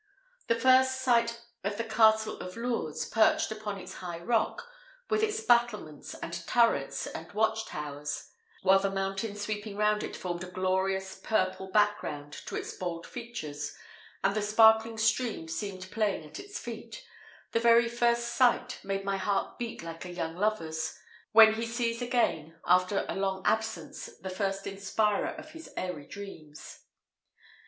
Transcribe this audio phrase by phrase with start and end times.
[0.47, 4.67] The first sight of the Castle of Lourdes, perched upon its high rock,
[5.11, 8.31] with its battlements, and turrets, and watch towers;
[8.63, 13.75] while the mountains sweeping round it formed a glorious purple background to its bold features,
[14.23, 17.03] and the sparkling stream seemed playing at its feet
[17.51, 20.97] the very first sight made my heart beat like a young lover's,
[21.31, 26.85] when he sees again after a long absence the first inspirer of his airy dreams.